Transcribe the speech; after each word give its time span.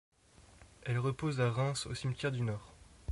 Elle 0.81 0.97
repose 0.97 1.39
à 1.41 1.51
Reims 1.51 1.85
au 1.85 1.93
cimetière 1.93 2.31
du 2.31 2.41
Nord. 2.41 2.73